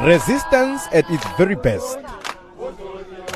Resistance 0.00 0.86
at 0.92 1.10
its 1.10 1.24
very 1.36 1.54
best. 1.54 1.98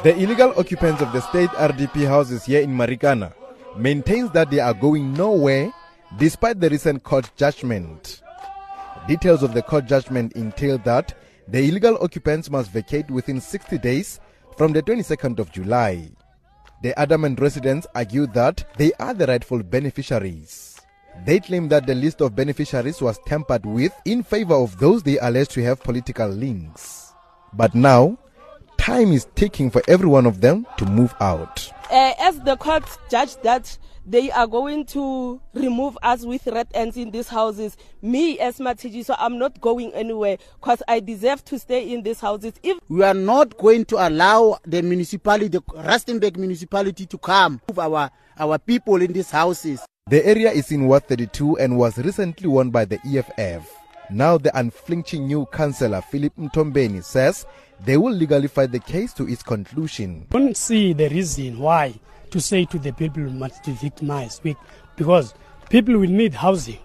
The 0.02 0.16
illegal 0.16 0.52
occupants 0.56 1.00
of 1.02 1.12
the 1.12 1.20
state 1.20 1.50
RDP 1.50 2.06
houses 2.06 2.44
here 2.44 2.60
in 2.60 2.70
Marikana 2.70 3.32
maintains 3.76 4.30
that 4.32 4.50
they 4.50 4.58
are 4.58 4.74
going 4.74 5.12
nowhere 5.14 5.72
despite 6.18 6.60
the 6.60 6.70
recent 6.70 7.02
court 7.02 7.30
judgment. 7.36 8.22
Details 9.08 9.42
of 9.42 9.54
the 9.54 9.62
court 9.62 9.86
judgment 9.86 10.36
entail 10.36 10.78
that 10.78 11.14
the 11.48 11.68
illegal 11.68 11.98
occupants 12.00 12.50
must 12.50 12.70
vacate 12.70 13.10
within 13.10 13.40
60 13.40 13.78
days 13.78 14.20
from 14.56 14.72
the 14.72 14.82
22nd 14.82 15.38
of 15.38 15.50
July. 15.52 16.08
The 16.82 16.98
adamant 16.98 17.40
residents 17.40 17.86
argue 17.94 18.26
that 18.28 18.64
they 18.76 18.92
are 18.94 19.14
the 19.14 19.26
rightful 19.26 19.62
beneficiaries. 19.62 20.71
They 21.24 21.40
claim 21.40 21.68
that 21.68 21.86
the 21.86 21.94
list 21.94 22.20
of 22.20 22.34
beneficiaries 22.34 23.00
was 23.00 23.18
tampered 23.26 23.64
with 23.64 23.92
in 24.04 24.22
favor 24.22 24.54
of 24.54 24.78
those 24.78 25.02
they 25.02 25.18
allege 25.18 25.48
to 25.50 25.62
have 25.62 25.82
political 25.82 26.28
links. 26.28 27.12
But 27.52 27.74
now, 27.74 28.18
time 28.78 29.12
is 29.12 29.26
ticking 29.36 29.70
for 29.70 29.82
every 29.86 30.08
one 30.08 30.26
of 30.26 30.40
them 30.40 30.66
to 30.78 30.84
move 30.86 31.14
out. 31.20 31.70
Uh, 31.90 32.12
as 32.18 32.40
the 32.40 32.56
court 32.56 32.84
judged 33.10 33.42
that 33.42 33.78
they 34.04 34.30
are 34.32 34.46
going 34.48 34.84
to 34.86 35.40
remove 35.54 35.96
us 36.02 36.24
with 36.24 36.46
Red 36.46 36.66
Ants 36.74 36.96
in 36.96 37.10
these 37.10 37.28
houses. 37.28 37.76
Me 38.00 38.38
as 38.40 38.58
Matiji, 38.58 39.04
so 39.04 39.14
I'm 39.18 39.38
not 39.38 39.60
going 39.60 39.92
anywhere 39.94 40.38
because 40.60 40.82
I 40.88 40.98
deserve 41.00 41.44
to 41.46 41.58
stay 41.58 41.92
in 41.92 42.02
these 42.02 42.18
houses. 42.18 42.54
If 42.62 42.78
we 42.88 43.04
are 43.04 43.14
not 43.14 43.56
going 43.58 43.84
to 43.86 44.08
allow 44.08 44.58
the 44.66 44.82
municipality, 44.82 45.48
the 45.48 45.60
Rustenburg 45.62 46.36
municipality, 46.36 47.06
to 47.06 47.18
come 47.18 47.60
move 47.68 47.78
our 47.78 48.10
our 48.38 48.58
people 48.58 49.00
in 49.00 49.12
these 49.12 49.30
houses. 49.30 49.80
The 50.08 50.26
area 50.26 50.50
is 50.50 50.72
in 50.72 50.88
Ward 50.88 51.06
32 51.06 51.58
and 51.58 51.78
was 51.78 51.96
recently 51.96 52.48
won 52.48 52.70
by 52.70 52.84
the 52.84 52.98
EFF. 53.06 53.70
Now 54.10 54.36
the 54.36 54.50
unflinching 54.58 55.28
new 55.28 55.46
councillor 55.46 56.00
Philip 56.02 56.34
Mtombeni 56.36 57.04
says 57.04 57.46
they 57.84 57.96
will 57.96 58.12
legally 58.12 58.48
fight 58.48 58.72
the 58.72 58.80
case 58.80 59.12
to 59.14 59.28
its 59.28 59.44
conclusion. 59.44 60.26
I 60.32 60.38
don't 60.40 60.56
see 60.56 60.92
the 60.92 61.08
reason 61.08 61.60
why 61.60 61.94
to 62.32 62.40
say 62.40 62.64
to 62.64 62.80
the 62.80 62.92
people 62.92 63.22
must 63.22 63.64
be 63.64 63.72
victimized 63.72 64.42
because 64.96 65.34
people 65.70 65.96
will 65.96 66.10
need 66.10 66.34
housing. 66.34 66.80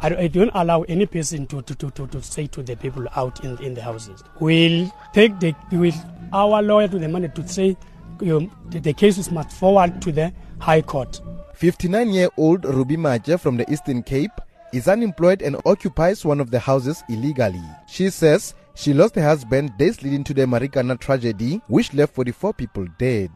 I, 0.00 0.28
don't 0.28 0.50
allow 0.54 0.82
any 0.82 1.06
person 1.06 1.46
to, 1.48 1.60
to, 1.62 1.74
to, 1.90 2.06
to, 2.06 2.22
say 2.22 2.46
to 2.48 2.62
the 2.62 2.76
people 2.76 3.06
out 3.16 3.42
in, 3.42 3.58
in 3.64 3.74
the 3.74 3.82
houses. 3.82 4.22
We'll 4.38 4.92
take 5.12 5.40
the, 5.40 5.54
will 5.72 5.92
our 6.32 6.62
lawyer 6.62 6.86
to 6.86 6.98
the 7.00 7.08
money 7.08 7.28
to 7.30 7.48
say 7.48 7.76
um, 8.20 8.50
the, 8.66 8.78
the 8.78 8.92
cases 8.92 9.30
must 9.32 9.50
forward 9.50 10.00
to 10.02 10.12
the 10.12 10.32
High 10.60 10.82
Court. 10.82 11.20
59 11.54 12.10
year 12.10 12.28
old 12.36 12.64
Ruby 12.64 12.96
Maja 12.96 13.38
from 13.38 13.56
the 13.56 13.70
Eastern 13.72 14.02
Cape 14.02 14.32
is 14.72 14.88
unemployed 14.88 15.40
and 15.40 15.56
occupies 15.64 16.24
one 16.24 16.40
of 16.40 16.50
the 16.50 16.58
houses 16.58 17.04
illegally. 17.08 17.62
She 17.86 18.10
says 18.10 18.54
she 18.74 18.92
lost 18.92 19.14
her 19.14 19.22
husband 19.22 19.70
days 19.78 20.02
leading 20.02 20.24
to 20.24 20.34
the 20.34 20.42
Marikana 20.42 20.98
tragedy, 20.98 21.62
which 21.68 21.94
left 21.94 22.14
44 22.14 22.54
people 22.54 22.86
dead. 22.98 23.30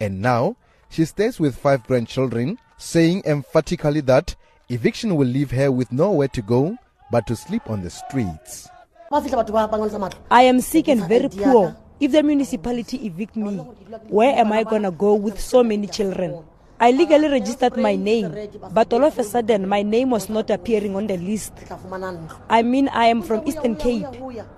And 0.00 0.20
now 0.20 0.56
she 0.88 1.04
stays 1.04 1.38
with 1.38 1.56
five 1.56 1.84
grandchildren, 1.86 2.58
saying 2.76 3.22
emphatically 3.24 4.00
that 4.02 4.34
eviction 4.68 5.14
will 5.14 5.28
leave 5.28 5.52
her 5.52 5.70
with 5.70 5.92
nowhere 5.92 6.28
to 6.28 6.42
go 6.42 6.76
but 7.12 7.24
to 7.28 7.36
sleep 7.36 7.70
on 7.70 7.82
the 7.82 7.90
streets. 7.90 8.68
I 9.12 10.42
am 10.42 10.60
sick 10.60 10.88
and 10.88 11.06
very 11.08 11.28
poor. 11.28 11.76
If 12.00 12.10
the 12.12 12.22
municipality 12.24 13.06
evict 13.06 13.36
me, 13.36 13.58
where 14.08 14.36
am 14.36 14.52
I 14.52 14.64
gonna 14.64 14.90
go 14.90 15.14
with 15.14 15.40
so 15.40 15.62
many 15.62 15.86
children? 15.86 16.44
I 16.78 16.90
legally 16.90 17.28
registered 17.28 17.76
my 17.76 17.96
name, 17.96 18.34
but 18.72 18.92
all 18.92 19.04
of 19.04 19.18
a 19.18 19.24
sudden 19.24 19.66
my 19.66 19.82
name 19.82 20.10
was 20.10 20.28
not 20.28 20.50
appearing 20.50 20.94
on 20.94 21.06
the 21.06 21.16
list. 21.16 21.52
I 22.50 22.62
mean, 22.62 22.88
I 22.88 23.06
am 23.06 23.22
from 23.22 23.46
Eastern 23.46 23.76
Cape. 23.76 24.04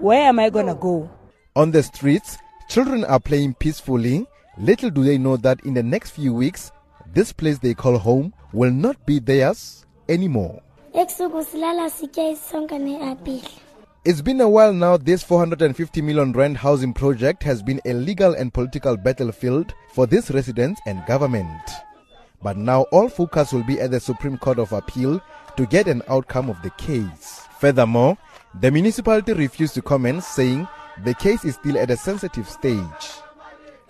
Where 0.00 0.22
am 0.22 0.41
I 0.41 0.50
gonna 0.50 0.74
go? 0.74 1.08
On 1.55 1.70
the 1.70 1.83
streets, 1.83 2.39
children 2.69 3.05
are 3.05 3.20
playing 3.20 3.55
peacefully. 3.55 4.27
Little 4.58 4.91
do 4.91 5.05
they 5.05 5.19
know 5.19 5.36
that 5.36 5.61
in 5.64 5.74
the 5.74 5.83
next 5.83 6.11
few 6.11 6.34
weeks, 6.34 6.73
this 7.14 7.33
place 7.33 7.58
they 7.58 7.74
call 7.74 7.98
home 7.98 8.35
will 8.52 8.73
not 8.73 9.06
be 9.06 9.20
theirs 9.20 9.86
anymore. 10.08 10.61
It's 14.05 14.23
been 14.23 14.40
a 14.40 14.48
while 14.48 14.73
now 14.73 14.96
this 14.96 15.23
450 15.23 16.02
million 16.02 16.33
rand 16.33 16.56
housing 16.56 16.92
project 16.92 17.42
has 17.45 17.62
been 17.62 17.80
a 17.85 17.92
legal 17.92 18.35
and 18.35 18.52
political 18.52 18.96
battlefield 18.96 19.74
for 19.92 20.06
these 20.06 20.30
residents 20.33 20.80
and 20.86 21.05
government. 21.06 21.61
But 22.42 22.56
now 22.56 22.82
all 22.92 23.08
focus 23.08 23.52
will 23.52 23.64
be 23.64 23.80
at 23.80 23.90
the 23.90 24.00
Supreme 24.00 24.38
Court 24.38 24.58
of 24.58 24.72
Appeal 24.72 25.20
to 25.56 25.66
get 25.66 25.88
an 25.88 26.02
outcome 26.08 26.48
of 26.48 26.60
the 26.62 26.70
case. 26.70 27.42
Furthermore, 27.58 28.16
the 28.60 28.70
municipality 28.70 29.32
refused 29.32 29.74
to 29.74 29.82
comment, 29.82 30.22
saying 30.22 30.68
the 31.04 31.14
case 31.14 31.44
is 31.44 31.54
still 31.54 31.76
at 31.76 31.90
a 31.90 31.96
sensitive 31.96 32.48
stage. 32.48 32.78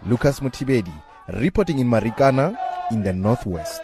Lucas 0.07 0.41
Mothibedi, 0.41 0.93
reporting 1.35 1.79
in 1.79 1.87
Marikana 1.89 2.57
in 2.91 3.03
the 3.03 3.13
Northwest. 3.13 3.83